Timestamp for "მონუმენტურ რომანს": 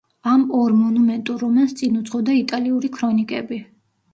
0.77-1.77